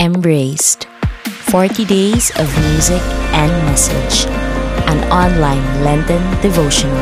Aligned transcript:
Embraced 0.00 0.86
40 1.52 1.84
Days 1.84 2.30
of 2.38 2.48
Music 2.70 3.02
and 3.36 3.52
Message, 3.66 4.26
an 4.88 4.98
online 5.12 5.84
Lenten 5.84 6.22
devotional. 6.40 6.96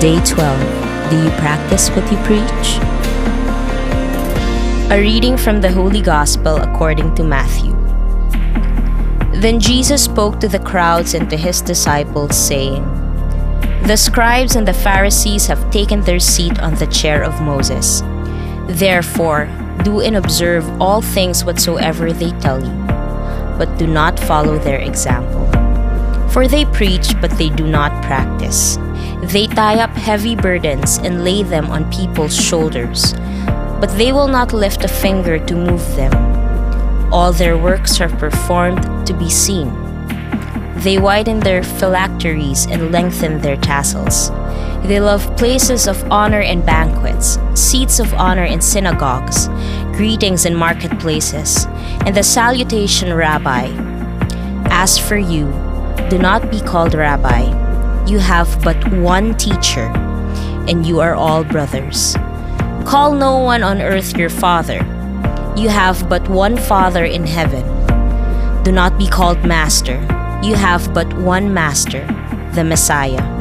Day 0.00 0.18
12 0.24 1.10
Do 1.10 1.22
you 1.22 1.28
practice 1.36 1.90
what 1.90 2.10
you 2.10 2.16
preach? 2.24 2.80
A 4.90 4.98
reading 4.98 5.36
from 5.36 5.60
the 5.60 5.70
Holy 5.70 6.00
Gospel 6.00 6.56
according 6.56 7.14
to 7.16 7.22
Matthew. 7.22 7.72
Then 9.42 9.60
Jesus 9.60 10.02
spoke 10.02 10.40
to 10.40 10.48
the 10.48 10.60
crowds 10.60 11.12
and 11.12 11.28
to 11.28 11.36
his 11.36 11.60
disciples, 11.60 12.34
saying, 12.34 12.82
The 13.82 13.98
scribes 13.98 14.56
and 14.56 14.66
the 14.66 14.72
Pharisees 14.72 15.46
have 15.48 15.70
taken 15.70 16.00
their 16.00 16.18
seat 16.18 16.58
on 16.60 16.76
the 16.76 16.86
chair 16.86 17.22
of 17.22 17.42
Moses. 17.42 18.00
Therefore, 18.68 19.50
do 19.84 20.00
and 20.00 20.16
observe 20.16 20.64
all 20.80 21.02
things 21.02 21.44
whatsoever 21.44 22.12
they 22.12 22.30
tell 22.40 22.62
you, 22.62 22.74
but 23.58 23.78
do 23.78 23.86
not 23.86 24.18
follow 24.18 24.58
their 24.58 24.78
example. 24.80 25.46
For 26.30 26.46
they 26.46 26.64
preach, 26.66 27.14
but 27.20 27.30
they 27.32 27.50
do 27.50 27.66
not 27.66 28.04
practice. 28.04 28.78
They 29.22 29.46
tie 29.46 29.80
up 29.80 29.90
heavy 29.90 30.34
burdens 30.34 30.98
and 30.98 31.24
lay 31.24 31.42
them 31.42 31.70
on 31.70 31.90
people's 31.90 32.34
shoulders, 32.34 33.14
but 33.80 33.90
they 33.96 34.12
will 34.12 34.28
not 34.28 34.52
lift 34.52 34.84
a 34.84 34.88
finger 34.88 35.38
to 35.46 35.54
move 35.54 35.84
them. 35.96 36.12
All 37.12 37.32
their 37.32 37.58
works 37.58 38.00
are 38.00 38.08
performed 38.08 39.06
to 39.06 39.12
be 39.12 39.28
seen. 39.28 39.74
They 40.76 40.98
widen 40.98 41.40
their 41.40 41.62
phylacteries 41.62 42.66
and 42.66 42.92
lengthen 42.92 43.40
their 43.40 43.56
tassels. 43.56 44.30
They 44.82 45.00
love 45.00 45.36
places 45.36 45.86
of 45.86 46.02
honor 46.10 46.40
and 46.40 46.64
banquets, 46.64 47.38
seats 47.54 48.00
of 48.00 48.12
honor 48.14 48.44
in 48.44 48.60
synagogues, 48.60 49.48
greetings 49.96 50.44
in 50.44 50.54
marketplaces, 50.54 51.66
and 52.06 52.16
the 52.16 52.22
salutation 52.22 53.14
Rabbi. 53.14 53.68
As 54.70 54.98
for 54.98 55.16
you, 55.16 55.46
do 56.08 56.18
not 56.18 56.50
be 56.50 56.60
called 56.60 56.94
Rabbi. 56.94 57.44
You 58.06 58.18
have 58.18 58.62
but 58.64 58.76
one 58.94 59.36
teacher, 59.36 59.92
and 60.66 60.86
you 60.86 61.00
are 61.00 61.14
all 61.14 61.44
brothers. 61.44 62.16
Call 62.84 63.14
no 63.14 63.38
one 63.38 63.62
on 63.62 63.80
earth 63.80 64.16
your 64.16 64.30
father. 64.30 64.78
You 65.56 65.68
have 65.68 66.08
but 66.08 66.26
one 66.28 66.56
Father 66.56 67.04
in 67.04 67.26
heaven. 67.26 67.64
Do 68.64 68.72
not 68.72 68.98
be 68.98 69.06
called 69.06 69.44
Master. 69.44 70.00
You 70.42 70.54
have 70.54 70.94
but 70.94 71.12
one 71.14 71.52
Master, 71.52 72.06
the 72.54 72.64
Messiah. 72.64 73.39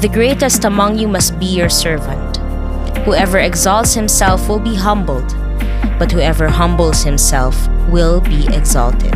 The 0.00 0.08
greatest 0.08 0.64
among 0.64 0.98
you 0.98 1.06
must 1.06 1.38
be 1.38 1.44
your 1.44 1.68
servant. 1.68 2.38
Whoever 3.04 3.38
exalts 3.38 3.92
himself 3.92 4.48
will 4.48 4.58
be 4.58 4.74
humbled, 4.74 5.28
but 5.98 6.10
whoever 6.10 6.48
humbles 6.48 7.02
himself 7.02 7.68
will 7.90 8.22
be 8.22 8.46
exalted. 8.46 9.12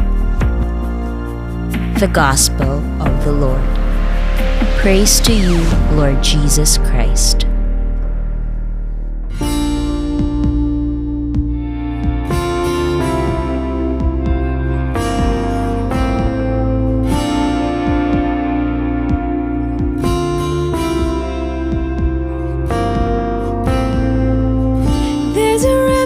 The 1.98 2.10
Gospel 2.12 2.84
of 3.00 3.24
the 3.24 3.32
Lord. 3.32 3.64
Praise 4.76 5.20
to 5.20 5.32
you, 5.32 5.56
Lord 5.96 6.22
Jesus 6.22 6.76
Christ. 6.76 7.46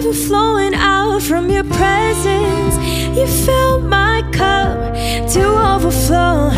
Flowing 0.09 0.73
out 0.73 1.21
from 1.21 1.51
your 1.51 1.63
presence. 1.63 2.75
You 3.15 3.27
fill 3.27 3.81
my 3.81 4.23
cup 4.31 4.95
to 5.33 5.43
overflow. 5.73 6.49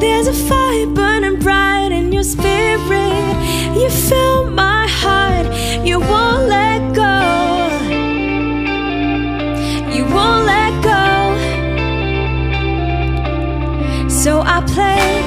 There's 0.00 0.26
a 0.26 0.34
fire 0.34 0.86
burning 0.86 1.38
bright 1.38 1.92
in 1.92 2.12
your 2.12 2.24
spirit. 2.24 3.34
You 3.74 3.88
fill 3.88 4.50
my 4.50 4.86
heart. 4.86 5.46
You 5.82 5.98
won't 6.00 6.48
let 6.48 6.94
go. 6.94 7.20
You 9.96 10.04
won't 10.04 10.44
let 10.44 10.72
go. 10.84 11.38
So 14.10 14.42
I 14.42 14.60
place 14.74 15.19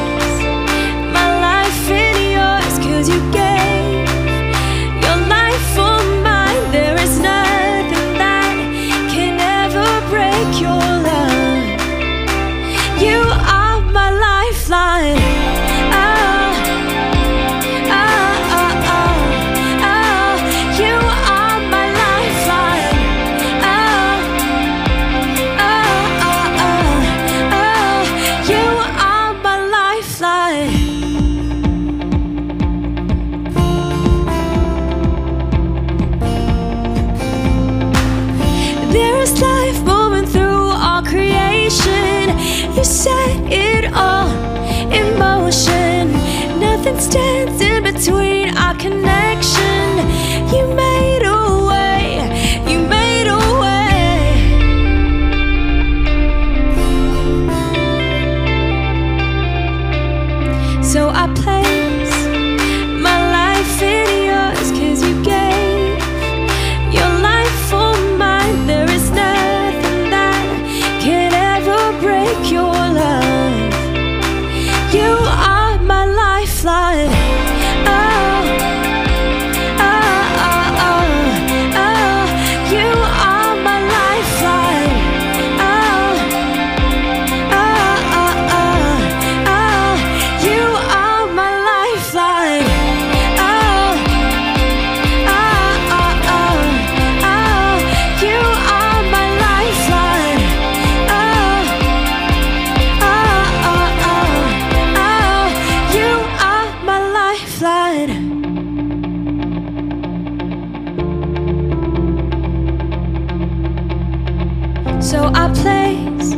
So 115.03 115.29
I 115.33 115.51
place 115.53 116.33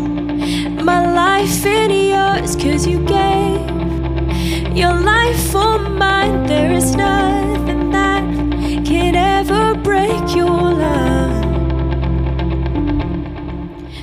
my 0.84 1.00
life 1.14 1.66
in 1.66 1.92
yours, 1.92 2.56
cause 2.56 2.88
you 2.88 2.98
gave 3.06 3.62
your 4.76 5.00
life 5.02 5.40
for 5.52 5.78
mine. 5.78 6.48
There 6.48 6.72
is 6.72 6.96
nothing 6.96 7.92
that 7.92 8.24
can 8.84 9.16
ever 9.16 9.76
break 9.76 10.36
your 10.36 10.74
love. 10.86 11.46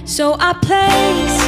So 0.08 0.36
I 0.38 0.52
place 0.68 1.38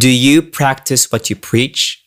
Do 0.00 0.08
you 0.08 0.40
practice 0.40 1.12
what 1.12 1.28
you 1.28 1.36
preach? 1.36 2.02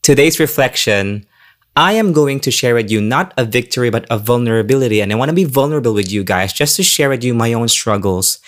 Today's 0.00 0.38
reflection 0.38 1.26
I 1.74 1.94
am 1.94 2.12
going 2.12 2.38
to 2.40 2.52
share 2.52 2.76
with 2.76 2.88
you 2.88 3.00
not 3.00 3.34
a 3.36 3.44
victory, 3.44 3.90
but 3.90 4.06
a 4.10 4.16
vulnerability. 4.16 5.02
And 5.02 5.10
I 5.10 5.16
want 5.16 5.28
to 5.28 5.34
be 5.34 5.42
vulnerable 5.42 5.92
with 5.92 6.12
you 6.12 6.22
guys 6.22 6.52
just 6.52 6.76
to 6.76 6.84
share 6.84 7.08
with 7.08 7.24
you 7.24 7.34
my 7.34 7.52
own 7.52 7.66
struggles. 7.66 8.38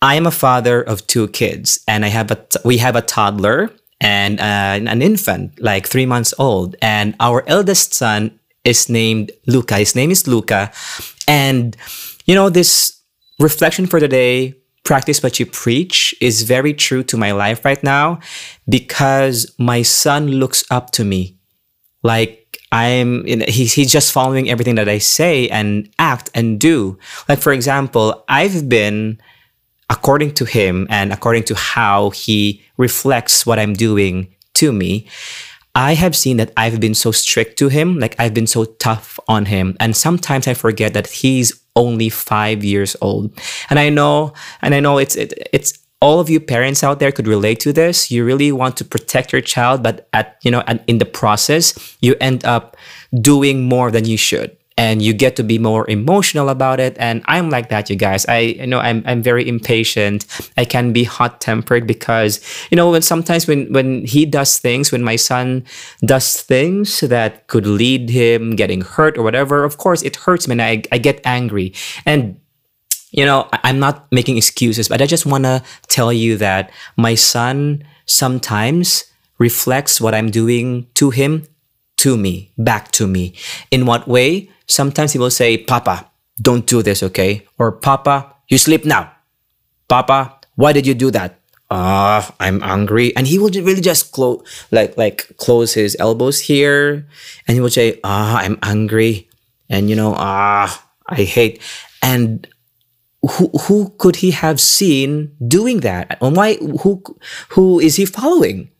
I 0.00 0.14
am 0.14 0.26
a 0.26 0.30
father 0.30 0.80
of 0.80 1.06
two 1.06 1.28
kids, 1.28 1.84
and 1.86 2.06
I 2.06 2.08
have 2.08 2.30
a 2.30 2.36
t- 2.36 2.58
we 2.64 2.78
have 2.78 2.96
a 2.96 3.02
toddler 3.02 3.70
and 4.00 4.40
uh, 4.40 4.80
an 4.92 5.02
infant, 5.02 5.60
like 5.60 5.86
three 5.86 6.06
months 6.06 6.32
old. 6.38 6.76
And 6.80 7.14
our 7.20 7.44
eldest 7.46 7.92
son 7.92 8.40
is 8.64 8.88
named 8.88 9.30
Luca. 9.46 9.76
His 9.76 9.94
name 9.94 10.10
is 10.10 10.26
Luca. 10.26 10.72
And, 11.28 11.76
you 12.24 12.34
know, 12.34 12.48
this 12.48 12.98
reflection 13.38 13.86
for 13.86 14.00
today, 14.00 14.54
practice 14.84 15.22
what 15.22 15.38
you 15.38 15.46
preach, 15.46 16.14
is 16.20 16.42
very 16.42 16.74
true 16.74 17.02
to 17.04 17.16
my 17.16 17.32
life 17.32 17.64
right 17.64 17.82
now 17.82 18.18
because 18.68 19.54
my 19.58 19.82
son 19.82 20.28
looks 20.28 20.64
up 20.70 20.90
to 20.92 21.04
me. 21.04 21.36
Like 22.02 22.58
I'm, 22.72 23.24
he's, 23.26 23.74
he's 23.74 23.92
just 23.92 24.12
following 24.12 24.48
everything 24.48 24.76
that 24.76 24.88
I 24.88 24.98
say 24.98 25.48
and 25.48 25.88
act 25.98 26.30
and 26.34 26.58
do. 26.58 26.98
Like, 27.28 27.40
for 27.40 27.52
example, 27.52 28.24
I've 28.28 28.68
been 28.68 29.20
according 29.90 30.32
to 30.34 30.44
him 30.44 30.86
and 30.88 31.12
according 31.12 31.42
to 31.42 31.54
how 31.54 32.10
he 32.10 32.62
reflects 32.76 33.44
what 33.44 33.58
I'm 33.58 33.74
doing 33.74 34.34
to 34.54 34.72
me, 34.72 35.08
I 35.74 35.94
have 35.94 36.16
seen 36.16 36.36
that 36.38 36.52
I've 36.56 36.80
been 36.80 36.94
so 36.94 37.12
strict 37.12 37.58
to 37.58 37.68
him, 37.68 37.98
like 37.98 38.14
I've 38.18 38.34
been 38.34 38.46
so 38.46 38.64
tough 38.64 39.18
on 39.28 39.46
him. 39.46 39.76
And 39.78 39.96
sometimes 39.96 40.48
I 40.48 40.54
forget 40.54 40.94
that 40.94 41.08
he's 41.08 41.60
only 41.80 42.08
five 42.08 42.62
years 42.62 42.94
old. 43.00 43.32
And 43.70 43.78
I 43.78 43.88
know, 43.88 44.34
and 44.62 44.74
I 44.74 44.80
know 44.80 44.98
it's, 44.98 45.16
it, 45.16 45.32
it's, 45.52 45.72
all 46.02 46.18
of 46.18 46.30
you 46.30 46.40
parents 46.40 46.82
out 46.82 46.98
there 46.98 47.12
could 47.12 47.28
relate 47.28 47.60
to 47.60 47.72
this. 47.74 48.10
You 48.10 48.24
really 48.24 48.52
want 48.52 48.76
to 48.78 48.84
protect 48.84 49.32
your 49.32 49.42
child, 49.42 49.82
but 49.82 50.08
at, 50.14 50.38
you 50.42 50.50
know, 50.50 50.62
and 50.66 50.82
in 50.86 50.96
the 50.96 51.04
process, 51.04 51.96
you 52.00 52.16
end 52.20 52.44
up 52.44 52.76
doing 53.20 53.64
more 53.64 53.90
than 53.90 54.06
you 54.06 54.16
should 54.16 54.56
and 54.76 55.02
you 55.02 55.12
get 55.12 55.36
to 55.36 55.42
be 55.42 55.58
more 55.58 55.88
emotional 55.90 56.48
about 56.48 56.80
it. 56.80 56.96
And 56.98 57.22
i'm 57.26 57.50
like 57.50 57.68
that 57.68 57.90
you 57.90 57.96
guys. 57.96 58.26
I 58.26 58.38
you 58.38 58.66
know 58.66 58.78
i'm, 58.78 59.02
I'm 59.06 59.22
very 59.22 59.48
impatient. 59.48 60.26
I 60.56 60.64
can 60.64 60.92
be 60.92 61.04
hot 61.04 61.40
tempered 61.40 61.86
because 61.86 62.40
you 62.70 62.76
know 62.76 62.90
when 62.90 63.02
sometimes 63.02 63.46
when 63.46 63.72
when 63.72 64.04
he 64.04 64.24
does 64.26 64.58
things 64.58 64.92
when 64.92 65.02
my 65.02 65.16
son 65.16 65.64
does 66.04 66.40
things 66.42 67.00
that 67.00 67.46
could 67.48 67.66
lead 67.66 68.10
him 68.10 68.56
getting 68.56 68.80
hurt 68.80 69.18
or 69.18 69.22
whatever 69.22 69.64
of 69.64 69.76
course 69.76 70.02
it 70.02 70.16
hurts 70.16 70.48
me 70.48 70.52
and 70.52 70.62
i, 70.62 70.82
I 70.92 70.98
get 70.98 71.20
angry. 71.24 71.74
And 72.06 72.40
you 73.10 73.24
know 73.24 73.48
i'm 73.64 73.78
not 73.78 74.10
making 74.12 74.36
excuses 74.36 74.88
but 74.88 75.02
i 75.02 75.06
just 75.06 75.26
want 75.26 75.44
to 75.44 75.62
tell 75.88 76.12
you 76.12 76.36
that 76.36 76.70
my 76.96 77.14
son 77.14 77.82
sometimes 78.06 79.04
reflects 79.38 80.00
what 80.00 80.14
i'm 80.14 80.30
doing 80.30 80.86
to 80.94 81.10
him 81.10 81.44
to 82.00 82.16
me 82.16 82.52
back 82.56 82.90
to 82.92 83.06
me 83.06 83.34
in 83.70 83.84
what 83.84 84.08
way 84.08 84.48
sometimes 84.66 85.12
he 85.12 85.18
will 85.18 85.30
say, 85.30 85.58
Papa, 85.58 86.10
don't 86.40 86.66
do 86.66 86.82
this, 86.82 87.02
okay? 87.02 87.46
Or 87.58 87.72
Papa, 87.72 88.34
you 88.48 88.56
sleep 88.56 88.84
now. 88.84 89.12
Papa, 89.88 90.40
why 90.56 90.72
did 90.72 90.86
you 90.86 90.94
do 90.94 91.10
that? 91.10 91.36
Ah, 91.70 92.26
uh, 92.26 92.34
I'm 92.40 92.62
angry. 92.62 93.14
And 93.14 93.26
he 93.26 93.38
will 93.38 93.50
really 93.50 93.80
just 93.80 94.10
close 94.10 94.42
like 94.72 94.96
like 94.96 95.30
close 95.36 95.74
his 95.74 95.94
elbows 96.00 96.40
here 96.40 97.06
and 97.46 97.54
he 97.54 97.60
will 97.60 97.70
say, 97.70 98.00
Ah, 98.02 98.42
I'm 98.42 98.58
angry. 98.62 99.28
And 99.68 99.86
you 99.86 99.94
know, 99.94 100.14
ah, 100.16 100.66
I 101.06 101.22
hate. 101.22 101.62
And 102.02 102.48
who 103.22 103.54
who 103.70 103.94
could 103.98 104.16
he 104.16 104.32
have 104.32 104.58
seen 104.58 105.30
doing 105.46 105.80
that? 105.86 106.18
And 106.20 106.34
why 106.34 106.56
who 106.56 107.02
who 107.54 107.78
is 107.78 107.96
he 107.96 108.04
following? 108.04 108.70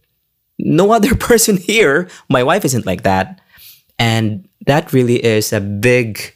No 0.65 0.93
other 0.97 1.15
person 1.15 1.57
here. 1.57 2.09
My 2.29 2.43
wife 2.43 2.65
isn't 2.65 2.87
like 2.87 3.03
that. 3.03 3.41
And 3.99 4.49
that 4.67 4.93
really 4.93 5.23
is 5.23 5.53
a 5.53 5.61
big, 5.61 6.35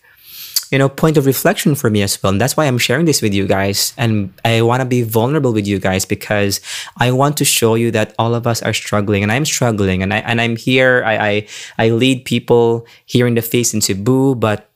you 0.71 0.79
know, 0.79 0.88
point 0.88 1.17
of 1.17 1.25
reflection 1.25 1.75
for 1.75 1.88
me 1.88 2.03
as 2.03 2.23
well. 2.23 2.32
And 2.32 2.41
that's 2.41 2.56
why 2.56 2.67
I'm 2.67 2.76
sharing 2.79 3.06
this 3.06 3.23
with 3.23 3.32
you 3.32 3.47
guys. 3.47 3.94
And 3.97 4.32
I 4.44 4.61
want 4.61 4.81
to 4.81 4.85
be 4.85 5.03
vulnerable 5.03 5.53
with 5.53 5.67
you 5.67 5.79
guys 5.79 6.05
because 6.05 6.61
I 6.99 7.11
want 7.11 7.38
to 7.38 7.44
show 7.44 7.75
you 7.75 7.91
that 7.93 8.15
all 8.19 8.35
of 8.35 8.47
us 8.47 8.62
are 8.62 8.75
struggling 8.75 9.23
and 9.23 9.32
I'm 9.32 9.47
struggling. 9.47 10.03
And 10.03 10.12
I 10.12 10.19
and 10.19 10.41
I'm 10.41 10.56
here. 10.56 11.03
I 11.06 11.17
I, 11.17 11.49
I 11.79 11.88
lead 11.88 12.26
people 12.26 12.87
here 13.06 13.26
in 13.26 13.35
the 13.35 13.43
feast 13.43 13.73
in 13.73 13.81
Cebu, 13.81 14.35
but 14.35 14.69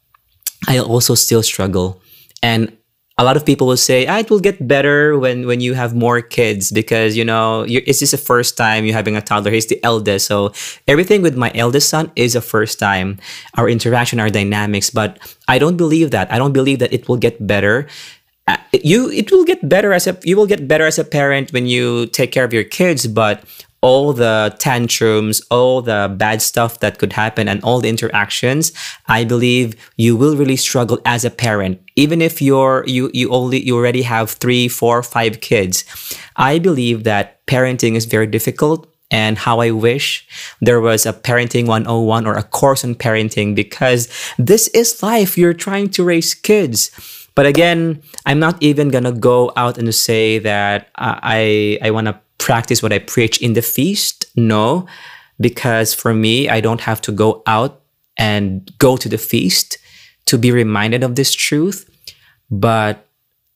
I 0.67 0.79
also 0.79 1.15
still 1.15 1.43
struggle. 1.43 2.01
And 2.43 2.78
a 3.19 3.25
lot 3.25 3.37
of 3.37 3.45
people 3.45 3.67
will 3.67 3.77
say 3.77 4.07
ah, 4.07 4.19
it 4.19 4.31
will 4.31 4.41
get 4.41 4.57
better 4.67 5.19
when 5.19 5.47
when 5.47 5.61
you 5.61 5.75
have 5.75 5.95
more 5.95 6.23
kids 6.23 6.71
because 6.71 7.19
you 7.19 7.25
know 7.27 7.67
it's 7.67 7.99
just 7.99 8.15
the 8.15 8.23
first 8.23 8.57
time 8.57 8.87
you're 8.87 8.95
having 8.95 9.17
a 9.17 9.21
toddler. 9.21 9.51
He's 9.51 9.67
the 9.67 9.83
eldest. 9.83 10.27
So 10.27 10.55
everything 10.87 11.21
with 11.21 11.37
my 11.37 11.51
eldest 11.55 11.91
son 11.91 12.11
is 12.15 12.39
a 12.39 12.41
first 12.41 12.79
time. 12.79 13.19
Our 13.59 13.69
interaction 13.69 14.21
our 14.21 14.31
dynamics 14.31 14.89
but 14.89 15.19
i 15.49 15.59
don't 15.59 15.77
believe 15.77 16.13
that. 16.13 16.31
I 16.33 16.39
don't 16.39 16.55
believe 16.55 16.79
that 16.79 16.93
it 16.93 17.09
will 17.09 17.19
get 17.19 17.45
better. 17.45 17.91
Uh, 18.47 18.57
you 18.73 19.11
it 19.11 19.31
will 19.31 19.45
get 19.45 19.69
better 19.69 19.93
as 19.93 20.07
a 20.07 20.17
you 20.25 20.37
will 20.37 20.47
get 20.47 20.65
better 20.67 20.87
as 20.87 20.99
a 20.99 21.05
parent 21.05 21.53
when 21.53 21.67
you 21.67 22.07
take 22.07 22.33
care 22.33 22.45
of 22.45 22.53
your 22.55 22.65
kids 22.65 23.05
but 23.07 23.45
all 23.81 24.13
the 24.13 24.55
tantrums, 24.59 25.41
all 25.51 25.83
the 25.83 26.13
bad 26.17 26.43
stuff 26.43 26.81
that 26.81 26.99
could 26.99 27.13
happen, 27.13 27.49
and 27.49 27.63
all 27.63 27.81
the 27.81 27.89
interactions, 27.89 28.73
I 29.07 29.25
believe 29.25 29.75
you 29.97 30.17
will 30.17 30.37
really 30.37 30.57
struggle 30.57 30.99
as 31.05 31.25
a 31.25 31.31
parent. 31.31 31.81
Even 31.97 32.21
if 32.21 32.43
you're 32.43 32.85
you 32.87 33.11
you 33.15 33.31
only 33.31 33.63
you 33.63 33.77
already 33.77 34.03
have 34.03 34.31
three, 34.31 34.69
four, 34.69 35.03
five 35.03 35.41
kids, 35.41 35.85
I 36.37 36.59
believe 36.59 37.05
that 37.05 37.45
parenting 37.47 37.95
is 37.95 38.05
very 38.05 38.27
difficult. 38.27 38.87
And 39.11 39.39
how 39.39 39.61
I 39.61 39.71
wish 39.71 40.29
there 40.61 40.83
was 40.83 41.07
a 41.07 41.15
parenting 41.15 41.67
101 41.67 42.27
or 42.27 42.35
a 42.35 42.43
course 42.43 42.85
on 42.85 42.95
parenting 42.95 43.55
because 43.55 44.07
this 44.37 44.69
is 44.69 45.03
life. 45.03 45.39
You're 45.39 45.55
trying 45.55 45.89
to 45.97 46.05
raise 46.05 46.35
kids. 46.35 46.91
But 47.35 47.47
again, 47.47 48.03
I'm 48.27 48.39
not 48.39 48.61
even 48.61 48.91
gonna 48.91 49.13
go 49.13 49.51
out 49.57 49.79
and 49.79 49.95
say 49.95 50.39
that 50.41 50.91
I 50.95 51.79
I 51.81 51.91
want 51.91 52.09
to 52.09 52.21
practice 52.39 52.83
what 52.83 52.93
I 52.93 52.99
preach 52.99 53.41
in 53.43 53.53
the 53.53 53.63
feast? 53.63 54.27
No, 54.37 54.87
because 55.41 55.95
for 55.95 56.15
me, 56.15 56.49
I 56.49 56.61
don't 56.61 56.81
have 56.83 57.01
to 57.03 57.13
go 57.13 57.43
out 57.47 57.83
and 58.17 58.71
go 58.79 58.97
to 58.97 59.09
the 59.09 59.19
feast 59.19 59.79
to 60.27 60.39
be 60.39 60.51
reminded 60.51 61.03
of 61.03 61.15
this 61.15 61.33
truth. 61.33 61.89
But 62.51 63.07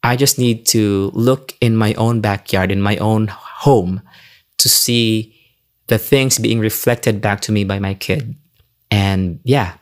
I 0.02 0.16
just 0.16 0.38
need 0.38 0.66
to 0.66 1.10
look 1.14 1.54
in 1.60 1.76
my 1.76 1.94
own 1.94 2.20
backyard, 2.20 2.70
in 2.70 2.80
my 2.80 2.96
own 2.96 3.28
home, 3.28 4.02
to 4.58 4.68
see 4.68 5.34
the 5.86 5.98
things 5.98 6.38
being 6.38 6.58
reflected 6.58 7.20
back 7.20 7.40
to 7.42 7.52
me 7.52 7.64
by 7.64 7.78
my 7.78 7.94
kid. 7.94 8.34
And 8.90 9.40
yeah, 9.44 9.74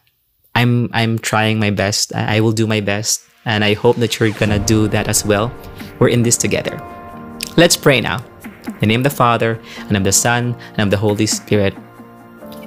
I'm 0.54 0.90
I'm 0.92 1.19
trying 1.19 1.59
my 1.59 1.71
best. 1.71 2.14
I 2.14 2.40
will 2.40 2.52
do 2.52 2.66
my 2.66 2.80
best, 2.80 3.23
and 3.45 3.64
I 3.64 3.75
hope 3.75 3.97
that 3.97 4.19
you're 4.19 4.30
gonna 4.30 4.59
do 4.59 4.88
that 4.88 5.09
as 5.09 5.25
well. 5.25 5.52
We're 5.99 6.09
in 6.09 6.23
this 6.23 6.37
together. 6.37 6.80
Let's 7.57 7.76
pray 7.76 8.00
now. 8.00 8.25
In 8.71 8.79
the 8.81 8.87
name 8.87 9.00
of 9.00 9.05
the 9.05 9.11
Father, 9.11 9.61
and 9.89 9.97
of 9.97 10.05
the 10.05 10.12
Son, 10.12 10.57
and 10.77 10.81
of 10.81 10.91
the 10.91 10.97
Holy 10.97 11.27
Spirit. 11.27 11.77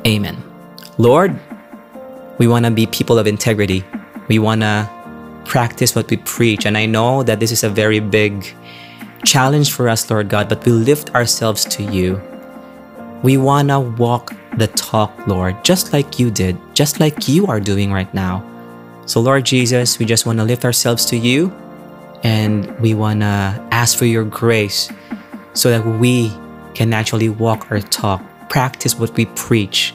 Amen. 0.06 0.38
Lord, 0.98 1.40
we 2.38 2.48
want 2.48 2.66
to 2.66 2.72
be 2.72 2.86
people 2.88 3.18
of 3.18 3.28
integrity. 3.28 3.84
We 4.28 4.40
want 4.40 4.62
to 4.62 4.90
practice 5.46 5.96
what 5.96 6.10
we 6.10 6.18
preach. 6.18 6.66
And 6.66 6.78
I 6.78 6.86
know 6.86 7.24
that 7.24 7.40
this 7.40 7.52
is 7.52 7.64
a 7.64 7.70
very 7.70 8.00
big 8.00 8.54
challenge 9.26 9.72
for 9.72 9.90
us, 9.90 10.10
Lord 10.10 10.30
God, 10.30 10.50
but 10.50 10.66
we 10.66 10.72
lift 10.72 11.14
ourselves 11.16 11.66
to 11.66 11.84
you. 11.84 12.22
We 13.24 13.38
want 13.38 13.70
to 13.70 13.80
walk 13.80 14.34
the 14.58 14.68
talk, 14.68 15.12
Lord, 15.28 15.64
just 15.64 15.94
like 15.94 16.20
you 16.20 16.30
did, 16.30 16.58
just 16.74 17.00
like 17.00 17.28
you 17.28 17.48
are 17.48 17.60
doing 17.60 17.92
right 17.92 18.12
now. 18.14 18.44
So, 19.06 19.20
Lord 19.20 19.46
Jesus, 19.46 20.00
we 20.00 20.06
just 20.06 20.26
want 20.26 20.40
to 20.40 20.46
lift 20.46 20.66
ourselves 20.66 21.06
to 21.08 21.18
you 21.18 21.52
and 22.24 22.78
we 22.80 22.94
want 22.94 23.22
to 23.22 23.68
ask 23.72 23.98
for 23.98 24.06
your 24.06 24.24
grace 24.24 24.90
so 25.54 25.70
that 25.70 25.86
we 25.86 26.32
can 26.74 26.94
actually 26.94 27.30
walk 27.30 27.72
our 27.72 27.80
talk, 27.80 28.22
practice 28.50 28.96
what 28.98 29.16
we 29.16 29.26
preach, 29.28 29.94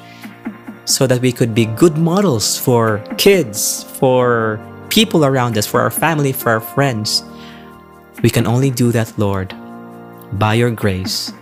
so 0.85 1.07
that 1.07 1.21
we 1.21 1.33
could 1.33 1.55
be 1.55 1.67
good 1.67 1.99
models 1.99 2.59
for 2.59 3.05
kids, 3.19 3.85
for 3.85 4.61
people 4.89 5.25
around 5.25 5.59
us, 5.59 5.67
for 5.67 5.81
our 5.81 5.91
family, 5.91 6.33
for 6.33 6.51
our 6.51 6.61
friends. 6.61 7.23
We 8.23 8.31
can 8.31 8.47
only 8.47 8.71
do 8.71 8.91
that, 8.93 9.13
Lord, 9.19 9.55
by 10.33 10.55
your 10.55 10.71
grace 10.71 11.33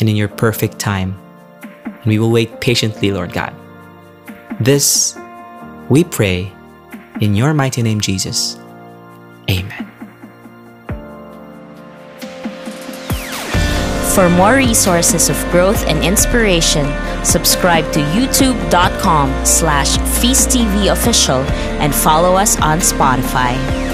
and 0.00 0.08
in 0.08 0.16
your 0.16 0.28
perfect 0.28 0.78
time. 0.78 1.16
And 1.84 2.06
we 2.06 2.18
will 2.18 2.30
wait 2.30 2.60
patiently, 2.60 3.12
Lord 3.12 3.32
God. 3.32 3.54
This 4.60 5.16
we 5.88 6.04
pray 6.04 6.50
in 7.20 7.34
your 7.34 7.52
mighty 7.54 7.82
name, 7.82 8.00
Jesus. 8.00 8.56
Amen. 9.50 9.83
For 14.14 14.30
more 14.30 14.54
resources 14.54 15.28
of 15.28 15.36
growth 15.50 15.84
and 15.86 16.04
inspiration, 16.04 16.86
subscribe 17.24 17.92
to 17.94 17.98
youtube.com 17.98 19.44
slash 19.44 19.98
feasttvofficial 19.98 21.44
and 21.80 21.92
follow 21.92 22.36
us 22.36 22.56
on 22.60 22.78
Spotify. 22.78 23.93